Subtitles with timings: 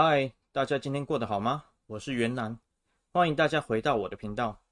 [0.00, 1.64] 嗨，大家今天过得好吗？
[1.88, 2.56] 我是袁南，
[3.10, 4.62] 欢迎大家回到我的频道。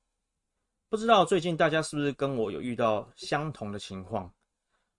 [0.89, 4.33] 不知道最近大家是不是跟我有遇到相同的情况？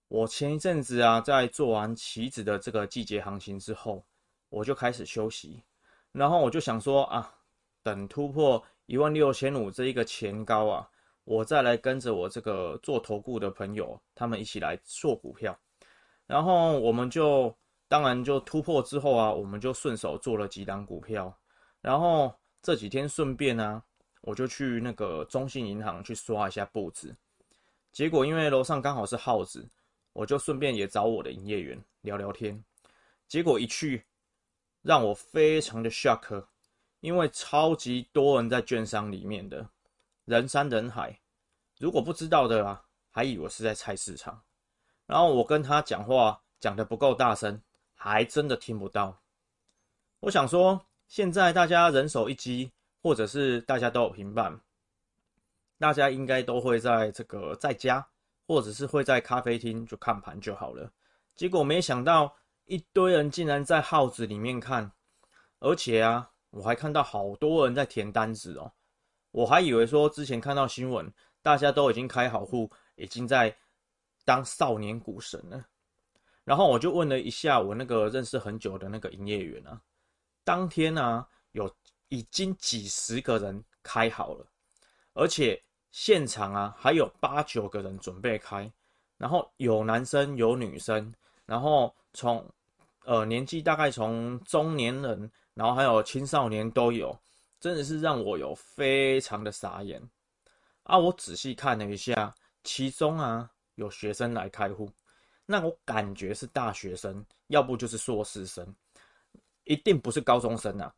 [0.10, 4.04] 我前一阵子啊，在做完棋子的这个季节行情之后，
[4.50, 5.64] 我就开始休息，
[6.12, 7.34] 然后我就想说啊，
[7.82, 10.90] 等突破一万六千五这一个前高啊，
[11.24, 15.58] 我再来跟着我这个做投顾的朋友，他们一起来做股票，
[16.26, 17.56] 然后我们就。
[17.90, 21.34] 当然，就突破之后啊，我们就顺手做了几档股票，
[21.80, 23.84] 然后这几天顺便呢、啊，
[24.22, 27.16] 我就去那个中信银行去刷一下簿子，
[27.94, 29.66] 结果因为楼上刚好是号子，
[30.12, 32.62] 我就顺便也找我的营业员聊聊天，
[33.26, 34.06] 结果一去，
[34.82, 36.46] 让我非常的 shock，
[37.00, 39.66] 因为超级多人在券商里面的
[40.26, 41.18] 人山人海，
[41.80, 44.42] 如果不知道的啊，还以为是在菜市场，
[45.06, 47.62] 然后我跟他讲话讲的不够大声。
[48.08, 49.22] 还真的听不到。
[50.22, 52.72] 我想说，现在大家人手一机，
[53.04, 54.60] 或者是大家都有平板，
[55.78, 58.08] 大家应该都会在这个在家，
[58.48, 60.90] 或者是会在咖啡厅就看盘就好了。
[61.36, 62.34] 结果没想到
[62.66, 64.90] 一堆人竟然在号子里面看，
[65.60, 68.72] 而且啊，我还看到好多人在填单子哦。
[69.32, 73.56] 我还以为说之前看到新闻，大家都已经开好户，已经在
[74.24, 75.64] 当少年股神了。
[76.48, 79.82] 然后我就问了一下我那个认识很久的那个营业员啊，
[80.46, 81.70] 当天呢、有
[82.08, 84.48] 已经几十个人开好了，
[85.12, 88.72] 而且现场啊还有八九个人准备开，
[89.18, 91.14] 然后有男生有女生，
[91.46, 92.50] 然后从
[93.04, 97.14] 呃年纪大概从中年人，然后还有青少年都有，
[97.60, 100.02] 真的是让我有非常的傻眼
[100.84, 100.98] 啊！
[100.98, 104.90] 我仔细看了一下，其中啊有学生来开户。
[105.50, 108.68] 那我感觉是大学生，要不就是硕士生，
[109.64, 110.94] 一定不是高中生啊！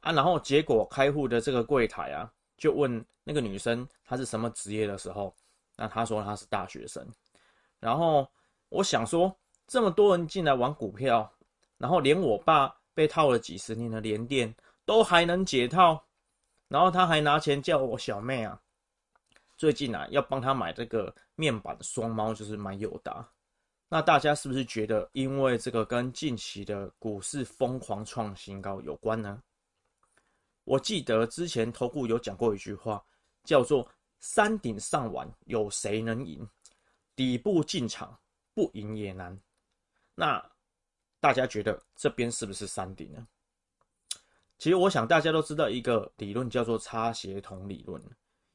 [0.00, 5.36] 啊，然后结果开户的这个柜台啊，就问那个女生她是什么职业的时候，
[5.76, 7.06] 那她说她是大学生。
[7.78, 8.26] 然后
[8.70, 11.30] 我想说，这么多人进来玩股票，
[11.76, 14.54] 然后连我爸被套了几十年的联电
[14.86, 16.02] 都还能解套，
[16.68, 18.58] 然后他还拿钱叫我小妹啊，
[19.58, 23.28] 最近啊要帮他买这个面板双猫，就是买友达。
[23.92, 29.42] 那大家是不是觉得，因为这个跟近期的股市疯狂创新高有关呢？
[30.62, 33.04] 我记得之前投顾有讲过一句话，
[33.42, 33.90] 叫做
[34.20, 36.48] “山顶上玩，有谁能赢？
[37.16, 38.16] 底部进场，
[38.54, 39.36] 不赢也难。”
[40.14, 40.40] 那
[41.18, 43.26] 大家觉得这边是不是山顶呢？
[44.56, 48.00] 其实我想大家都知道一个理论叫做差协同理论，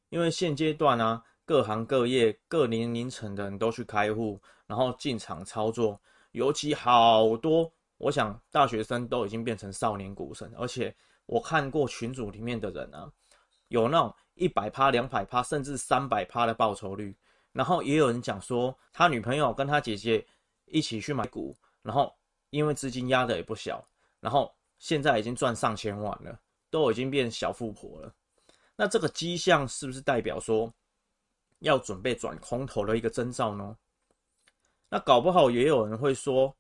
[0.08, 6.02] 因为现阶段呢、各行各业、各年龄层的人都去开户，然后进场操作。
[6.32, 10.52] 尤其好多，我想大学生都已经变成少年股神。
[10.58, 10.94] 而且
[11.28, 13.10] 我看过群组里面的人啊，
[13.68, 17.16] 有那种一百趴、两百趴，甚至三百趴的报酬率。
[17.54, 20.26] 然后也有人讲说，他女朋友跟他姐姐
[20.66, 22.14] 一起去买股，然后
[22.50, 23.88] 因为资金压得也不小，
[24.20, 26.38] 然后现在已经赚上千万了，
[26.70, 28.14] 都已经变小富婆了。
[28.76, 30.74] 那这个迹象是不是代表说，
[31.60, 33.78] 要准备转空头的一个征兆呢？
[34.90, 36.56] 那搞不好也有人会说，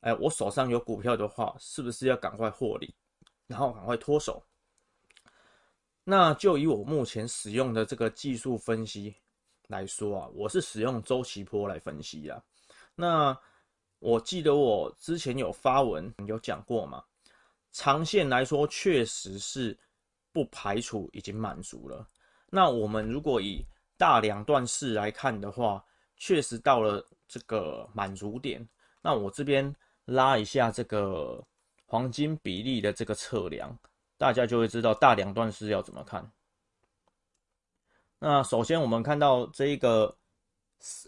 [0.00, 2.94] 哎，我手上有股票的话，是不是要赶快获利，
[3.46, 4.42] 然后赶快脱手？
[6.04, 9.14] 那就以我目前使用的这个技术分析
[9.66, 12.42] 来说啊，我是使用周期波来分析啊。
[12.94, 13.36] 那
[13.98, 17.04] 我记得我之前有发文有讲过嘛，
[17.72, 19.76] 长线来说确实是
[20.32, 22.08] 不排除已经满足了。
[22.48, 23.64] 那我们如果以
[23.98, 25.84] 大两段式来看的话，
[26.16, 28.66] 确实到了这个满足点。
[29.00, 29.74] 那我这边
[30.04, 31.42] 拉一下这个
[31.86, 33.76] 黄金比例的这个测量，
[34.18, 36.30] 大家就会知道大两段式要怎么看。
[38.18, 40.16] 那首先我们看到这一个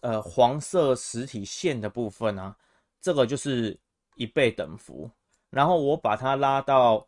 [0.03, 2.57] 呃黄色实体线的部分啊，
[3.01, 3.79] 这个就是
[4.17, 5.11] 一倍等幅。
[5.51, 7.07] 然后我把它拉到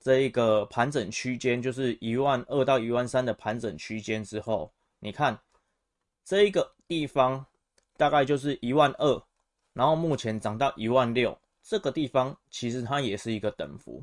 [0.00, 4.72] 这一个盘整区间，就是一万二到一万三的盘整区间之后。
[5.04, 5.36] 你看，
[6.24, 7.44] 这一个地方
[7.96, 9.22] 大概就是一万二，
[9.72, 14.00] 然后目前涨到一万六，这个地方其实它也是一个等幅。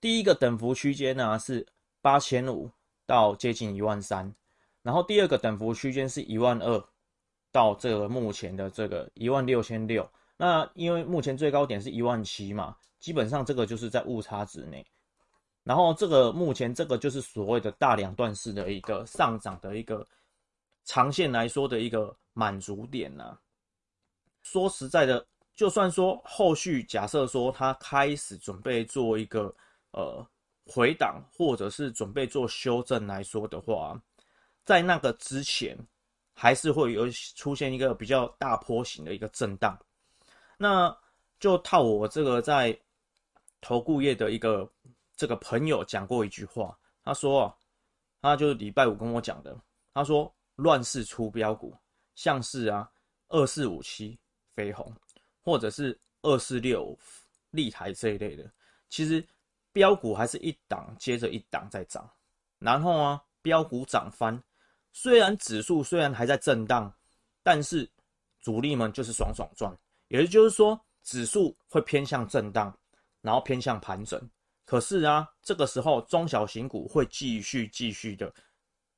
[0.00, 1.66] 第一个等幅区间呢是
[2.00, 2.70] 八千五
[3.04, 4.32] 到接近一万三，
[4.80, 6.88] 然后第二个等幅区间是一万二
[7.50, 10.08] 到这个目前的这个一万六千六。
[10.36, 14.86] 那因为目前最高点是一万七嘛，基本上这个就是在误差值内。
[15.64, 20.06] 然后这个目前这个就是所谓的大两段式的一个上涨的一个。
[20.88, 23.38] 长线来说的一个满足点呢、啊，
[24.40, 25.24] 说实在的，
[25.54, 29.54] 就算说后续假设说他开始准备做一个
[29.90, 30.26] 呃
[30.64, 34.00] 回档或者是准备做修正来说的话，
[34.64, 35.76] 在那个之前
[36.32, 37.06] 还是会有
[37.36, 39.78] 出现一个比较大波形的一个震荡。
[40.56, 40.96] 那
[41.38, 42.76] 就套我这个在
[43.60, 44.66] 投顾业的一个
[45.14, 46.74] 这个朋友讲过一句话，
[47.04, 47.54] 他说啊，
[48.22, 49.54] 他就是礼拜五跟我讲的，
[49.92, 51.72] 他说乱世出标股，
[52.16, 52.90] 像是啊
[53.28, 54.18] 二四五七
[54.56, 54.92] 飞鸿，
[55.44, 56.98] 或者是二四六
[57.52, 58.50] 立台这一类的，
[58.88, 59.24] 其实
[59.72, 62.10] 标股还是一档接着一档在涨，
[62.58, 64.42] 然后啊标股涨翻。
[64.92, 66.92] 虽然指数虽然还在震荡，
[67.42, 67.88] 但是
[68.40, 69.72] 主力们就是爽爽赚。
[70.08, 72.76] 也就是说，指数会偏向震荡，
[73.20, 74.20] 然后偏向盘整。
[74.64, 78.32] 可是啊，这个时候中小型股会继续继续的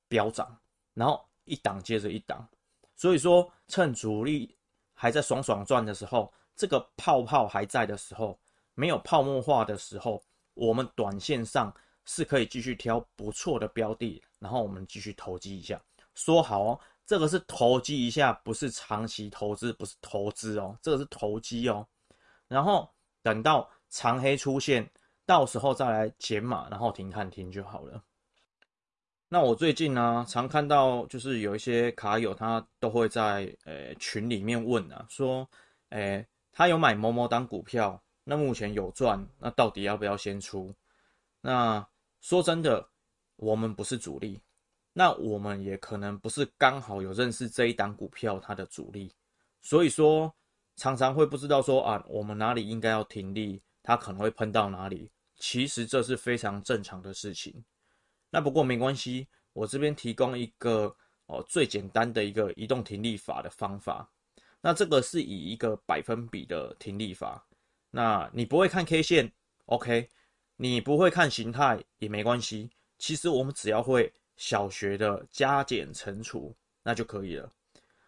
[0.09, 0.59] 飙涨，
[0.95, 2.49] 然后一档接着一档。
[2.97, 4.55] 所以说，趁主力
[4.93, 8.39] 还在爽爽赚的时候，这个泡泡还在的时候，
[8.75, 10.23] 没有泡沫化的时候，
[10.55, 15.81] 我们短线上是可以继续挑不错的标的，然后我们继续投机一下。
[16.15, 21.87] 说好哦，这个是投机一下，不是长期投资，不是投资哦，这个是投机哦。
[22.49, 22.87] 然后
[23.23, 24.87] 等到长黑出现，
[25.25, 28.03] 到时候再来减码，然后停看停就好了。
[29.32, 35.49] 那我最近呢，常看到就是有一些卡友，他都会在呃群里面问啊，说，
[35.91, 40.75] 诶，他有买某某档股票，那目前有赚，那到底要不要先出？
[41.41, 41.87] 那
[42.21, 42.85] 说真的，
[43.37, 44.41] 我们不是主力。
[44.93, 49.15] 那我们也可能不是刚好有认识这一档股票它的主力，
[49.61, 50.35] 所以说
[50.75, 55.09] 常常会不知道说啊，我们哪里应该要停利，它可能会喷到哪里。
[55.37, 57.65] 其实这是非常正常的事情。
[58.31, 60.97] 那不过没关系，我这边提供一个
[61.27, 64.11] 哦最简单的一个移动停利法的方法。
[64.61, 67.47] 那这个是以一个百分比的停利法。
[67.91, 69.32] 那你不会看 K 线
[69.67, 70.09] ，OK？
[70.56, 72.71] 你不会看形态也没关系。
[72.99, 74.12] 其实我们只要会。
[74.37, 77.53] 小学的加减乘除，那就可以了。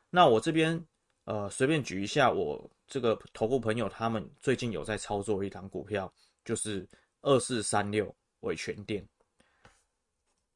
[0.08, 0.82] 那我这边
[1.24, 6.10] 呃随便举一下，我这个投顾朋友他们最近有在操作一档股票，
[6.42, 6.88] 就是
[7.20, 9.06] 二四三六伟诠电。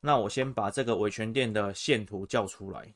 [0.06, 2.94] 那我先把这个伟诠电的线图叫出来。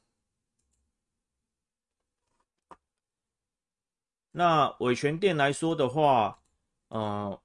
[4.31, 6.39] 那伟诠电来说的话，
[6.87, 7.37] 呃，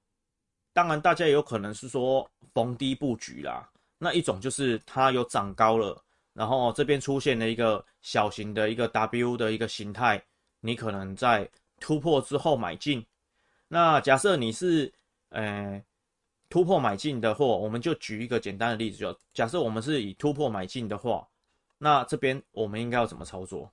[0.72, 3.68] 当然大家有可能是说逢低布局啦。
[3.98, 6.00] 那一种就是它有涨高了，
[6.32, 10.24] 然后这边出现了一个小型的一个 W 的一个形态，
[10.60, 13.04] 你可能在突破之后买进。
[13.66, 14.94] 那假设你是
[15.30, 15.82] 呃
[16.48, 21.28] 突破买进的话，我们就举一个简单的例子，就假设我们是以突破买进的话，
[21.78, 23.72] 那这边我们应该要怎么操作？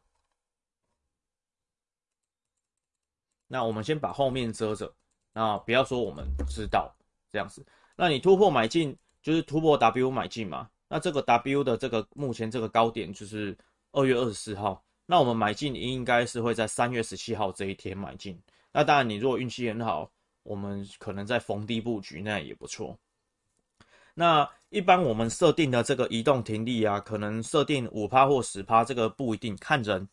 [3.48, 4.94] 那我们先把后面遮着，
[5.34, 6.94] 那不要说我们知道
[7.32, 7.66] 这样子。
[7.96, 8.98] 那你突破买进。
[9.24, 13.58] 就是突破 W 买进嘛，那这个 W 的这个目前这个高点就是
[13.94, 18.38] 二月二十四号，那我们买进应该是会在三月十七号这一天买进。
[18.74, 20.12] 那当然，你如果运气很好，
[20.44, 22.98] 我们可能在逢低布局，那也不错。
[24.14, 30.08] 那一般我们设定的这个移动停利啊，可能设定五趴或十趴，这个不一定看人，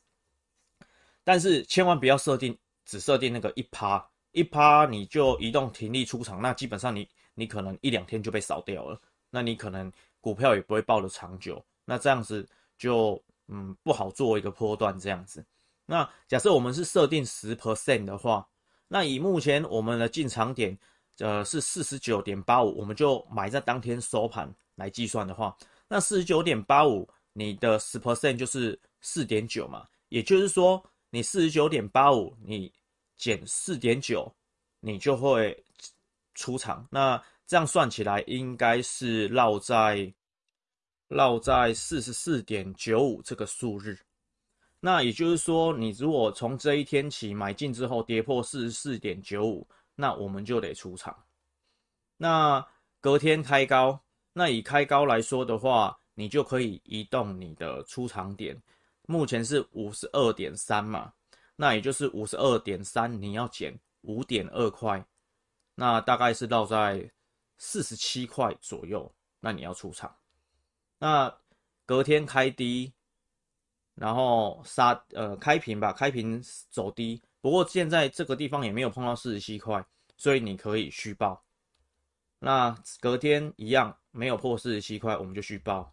[1.23, 7.09] 但是千万不要设定只设定那个一趴，一趴你就移动停利出场，那基本上你。
[7.35, 12.47] 你可能一两天就被扫掉了，那你可能股票也不会抱得长久，那这样子
[12.77, 15.43] 就嗯不好做一个波段这样子。
[15.87, 18.47] 那假设我们是设定十 percent 的话，
[18.93, 20.77] 那以目前我们的进场点
[21.19, 25.57] 呃是四十九点八五，我们就买在当天收盘来计算的话，
[25.87, 32.73] 那四十九点八五你的十 percent 就是四点九嘛，也就是说你四十九点八五你
[33.17, 34.35] 减四点九，
[34.81, 35.57] 你就会。
[36.33, 40.11] 出场，那这样算起来应该是落在
[41.09, 43.99] 落在四十四点九五这个数日。
[44.81, 51.15] 那也就是说，你如果从这一天起买进之后跌破四十四点九五，那我们就得出场。
[52.17, 52.67] 那
[53.01, 54.01] 隔天开高，
[54.33, 58.61] 那以开高来说的话，你就可以移动你的出场点。
[59.07, 61.13] 目前是五十二点三嘛，
[61.57, 65.05] 那也就是五十二点三，你要减五点二块。
[65.75, 67.11] 那大概是落在
[67.59, 70.15] 四十七块左右，那你要出场。
[70.99, 71.35] 那
[71.85, 72.93] 隔天开低，
[74.01, 77.23] 然后杀呃开平吧，开平走低。
[77.43, 79.85] 不过现在这个地方也没有碰到四十七块，
[80.17, 81.45] 所以你可以续报。
[82.39, 85.93] 那隔天一样没有破四十七块，我们就续报。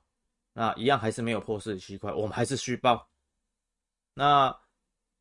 [0.53, 3.07] 那一样还是没有破四十七块，我们还是续报。
[4.13, 4.57] 那。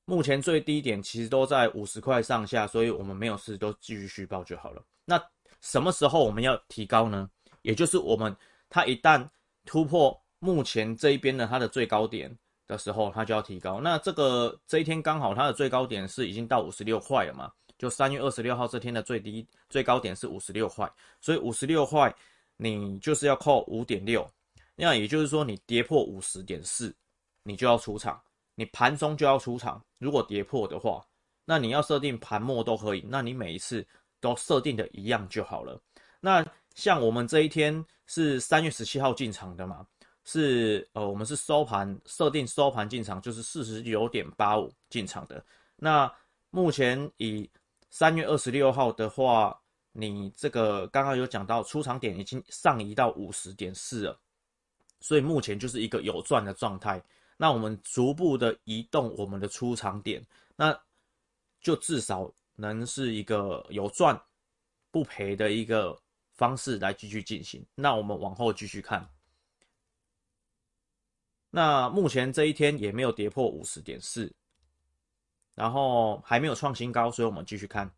[0.09, 4.81] 目前最低点其实都在五十块上下，所以我们没有事都继续续报就好了。
[5.05, 5.21] 那
[5.61, 7.29] 什么时候我们要提高呢？
[7.63, 8.33] 也就是我们
[8.69, 9.29] 它一旦
[9.65, 12.33] 突破目前这一边的它的最高点
[12.67, 13.81] 的时候，它就要提高。
[13.81, 17.51] 那这个这一天刚好它的最高点是已经到五十六块了嘛？
[17.79, 22.15] 就三月二十六号这天的最低最高点是五十六块，所以五十六块
[22.57, 24.27] 你就是要扣五点六，
[24.75, 26.95] 那也就是说你跌破五十点四，
[27.43, 28.19] 你就要出场，
[28.55, 29.85] 你盘中就要出场。
[29.99, 31.05] 如果跌破的话，
[31.45, 33.87] 那你要设定盘末都可以，那你每一次
[34.21, 35.79] 都设定的一样就好了。
[36.19, 36.43] 那
[36.75, 39.87] 像我们这一天是三月十七号进场的嘛，
[40.27, 45.43] 是呃我们是收盘设定收盘进场就是四十九点八五进场的。
[45.77, 46.13] 那
[46.51, 47.49] 目前以
[47.91, 49.59] 三月二十六号的话，
[49.93, 54.21] 你这个刚刚有讲到出场点已经上移到五十点四了，
[55.01, 57.03] 所以目前就是一个有赚的状态。
[57.37, 60.23] 那我们逐步的移动我们的出场点，
[60.57, 60.79] 那
[61.61, 64.21] 就至少能是一个有赚
[64.91, 65.97] 不赔的一个
[66.33, 67.65] 方式来继续进行。
[67.75, 69.07] 那我们往后继续看，
[71.57, 74.31] 那目前这一天也没有跌破五十点四。
[75.55, 77.91] 然后还没有创新高，所以我们继续看。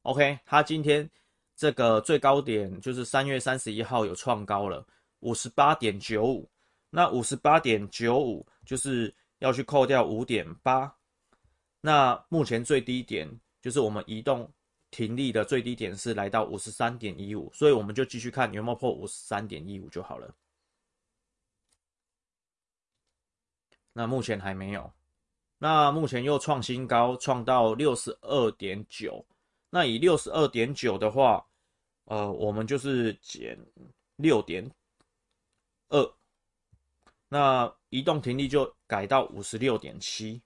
[0.00, 1.06] OK，它今天
[1.54, 4.82] 这个最高点就是三月三十一号有创高了
[5.20, 6.48] 五十八点九五，
[6.88, 10.90] 那五十八点九五就是要去扣掉五点八，
[11.82, 13.28] 那目前最低点
[13.60, 14.50] 就是我们移动
[14.90, 20.34] 停利的最低点是来到五十三点一五，所以我们就继续看有没有破五十三点一五就好了。
[23.98, 24.92] 那目前还没有。
[25.56, 29.24] 那目前又创新高，创到六十二点九。
[29.70, 31.42] 那以六十二点九的话，
[32.04, 33.58] 呃，我们就是减
[34.16, 34.70] 六点
[35.88, 36.14] 二。
[37.30, 40.42] 那移动停利就改到五十六点七。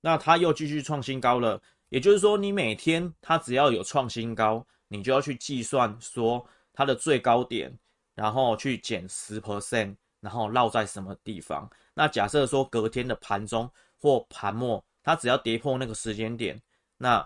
[0.00, 7.78] 那它又继续创新高了，也就是说，你每天它只要有创新高，你就要去计算说它的最高点，
[8.14, 11.70] 然后去减十 percent，然后落在什么地方。
[11.94, 13.70] 那假设说隔天的盘中。
[14.02, 16.58] 或盘末，它只要跌破那个时间点，
[16.96, 17.22] 那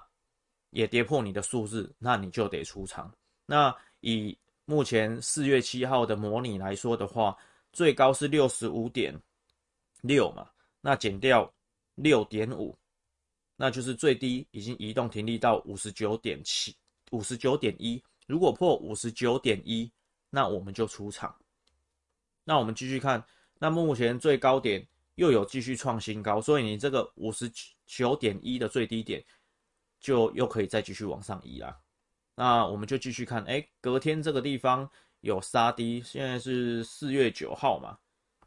[0.71, 3.15] 也跌破你的数字，那你就得出场。
[3.47, 7.39] 那以目前四月七号的模拟来说的话，
[7.73, 9.15] 最高是六十五点
[10.01, 11.49] 六嘛，那减掉
[11.95, 12.77] 六点五，
[13.55, 16.77] 那就是最低已经移动停利到五十九点七、
[17.13, 18.03] 五十九点一。
[18.27, 19.89] 如果破五十九点一，
[20.29, 21.33] 那我们就出场。
[22.45, 23.25] 那我们继续看，
[23.59, 24.87] 那目前最高点。
[25.17, 27.49] 又有继续创新高，所以你这个五十
[27.87, 29.25] 九点一的最低点，
[30.01, 31.79] 就又可以再继续往上移啦。
[32.35, 37.97] 那我们就继续看，哎，隔天这个地方有杀低，现在是四月九号嘛，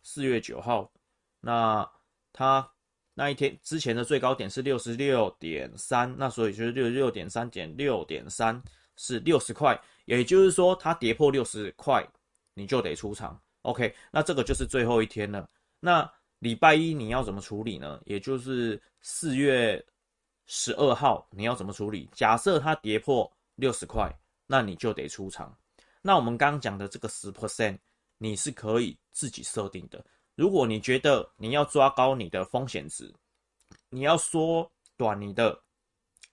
[0.03, 0.91] 四月九号，
[1.39, 1.89] 那
[2.33, 2.69] 它
[3.13, 8.61] 那一天之前的最高点是六十六点三，那所以就是六十六点三减六点三
[8.97, 12.05] 是六十块，也就是说它跌破六十块，
[12.53, 13.41] 你就得出场。
[13.63, 15.49] OK，那这个就是最后一天了。
[15.79, 16.09] 那
[16.39, 18.01] 礼拜一你要怎么处理呢？
[18.05, 19.83] 也就是四月
[20.45, 22.09] 十二号你要怎么处理？
[22.13, 24.13] 假设它跌破六十块，
[24.45, 25.55] 那你就得出场。
[26.01, 27.77] 那我们刚刚讲的这个十 percent，
[28.17, 30.03] 你是可以自己设定的。
[30.35, 33.13] 如果你觉得你要抓高你的风险值，
[33.89, 35.59] 你要缩短你的、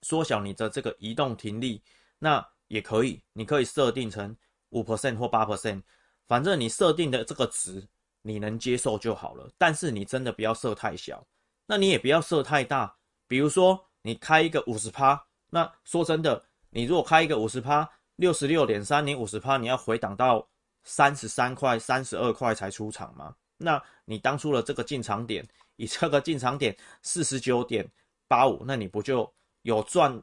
[0.03, 1.81] 缩小你的这个移动停利，
[2.19, 3.21] 那也可以。
[3.33, 4.35] 你可以设定成
[4.69, 5.81] 五 percent 或八 percent，
[6.27, 7.87] 反正你设定的这个值。
[8.27, 11.23] 你能接受就好了，但是你真的不要设太小，
[11.67, 12.97] 那你也不要设太大。
[13.27, 20.43] 比如说你开一个五十趴，那说真的，你如果开一个五十趴，六十六点三，你五十趴，你要回档到
[20.83, 23.35] 三十三块、三十二块才出场吗？
[23.57, 27.87] 那你当初的这个进场点，以这个进场点四十九点
[28.27, 30.19] 八五，那你不就有赚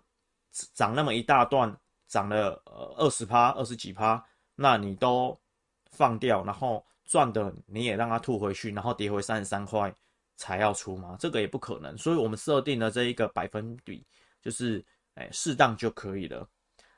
[0.75, 1.73] 涨那么一大段，
[2.09, 5.39] 涨了呃二十趴、二十几趴，那你都
[5.93, 6.85] 放掉，然后。
[7.05, 9.93] 赚的你也让它吐回去，然后跌回三十三块
[10.37, 11.15] 才要出吗？
[11.19, 11.99] 这个也不可能。
[11.99, 14.07] 所以我们设定了这一个百分比，
[14.41, 14.83] 就是
[15.15, 16.49] 哎适当就可以了。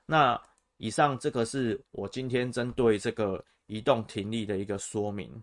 [0.07, 0.41] 那
[0.77, 5.43] 以上这个是我今天针对这个移动停利的一个说明。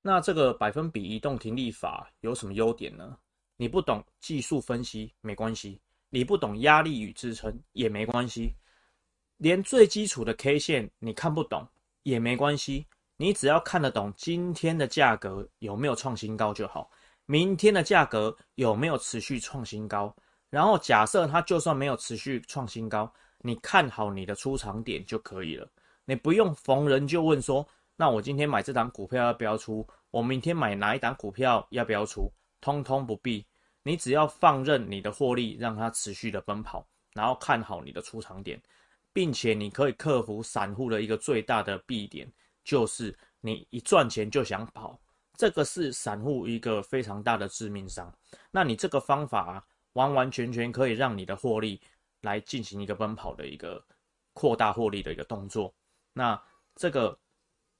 [0.00, 3.18] 那这个百分比移动停利法有什么优点呢？
[3.56, 5.78] 你不懂技术分析没关系，
[6.08, 8.54] 你不懂压力与支撑也没关系，
[9.36, 11.68] 连最基础的 K 线你看不懂
[12.08, 12.86] 也没关系。
[13.16, 16.90] 你只要看得懂今天的价格有没有创新高就好，
[17.26, 20.14] 明天的价格有没有持续创新高，
[20.50, 25.68] 然后假设它就算没有持续创新高，你看好你的出场点就可以了。
[26.04, 29.86] 你不用逢人就问说，那我今天买这档股票要不要出？
[30.10, 32.32] 我明天买哪一档股票要不要出？
[32.60, 33.46] 通通不必，
[33.82, 38.62] 你只要放任你的获利让它持续的奔跑，然后看好你的出场点。
[39.18, 42.32] 并且你可以克服散户的一个最大的弊点，
[42.62, 44.96] 就是你一赚钱就想跑，
[45.36, 48.16] 这个是散户一个非常大的致命伤。
[48.52, 51.80] 那你这个方法啊，完完全全可以让你的获利
[52.20, 53.84] 来进行一个奔跑的一个
[54.34, 55.74] 扩大获利的一个动作。
[56.12, 56.40] 那
[56.76, 57.18] 这个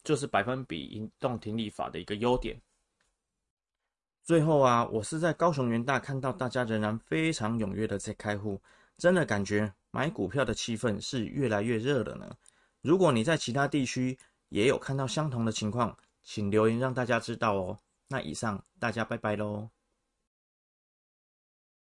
[0.02, 2.61] 就是百分比移动停利法的一个优点。
[4.25, 8.61] 最后啊，我是在高雄元大看到大家仍然非常踊跃的在开户，
[8.97, 12.37] 真的感觉买股票的气氛是越来越热了呢。
[12.80, 14.18] 如果你在其他地区
[14.49, 17.78] 也有看到相同的情况，请留言让大家知道哦。
[18.09, 19.71] 那以上，大家拜拜喽。